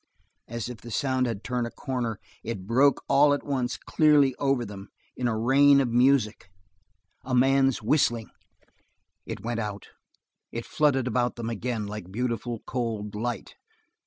As 0.47 0.67
if 0.67 0.79
the 0.81 0.89
sound 0.89 1.27
had 1.27 1.43
turned 1.43 1.67
a 1.67 1.69
corner, 1.69 2.19
it 2.43 2.65
broke 2.65 3.03
all 3.07 3.35
at 3.35 3.43
once 3.45 3.77
clearly 3.77 4.33
over 4.39 4.65
them 4.65 4.89
in 5.15 5.27
a 5.27 5.37
rain 5.37 5.79
of 5.79 5.89
music; 5.89 6.49
a 7.23 7.35
man's 7.35 7.83
whistling. 7.83 8.31
It 9.27 9.43
went 9.45 9.59
out; 9.59 9.89
it 10.51 10.65
flooded 10.65 11.05
about 11.05 11.35
them 11.35 11.51
again 11.51 11.85
like 11.85 12.11
beautiful, 12.11 12.63
cold 12.65 13.13
light. 13.13 13.53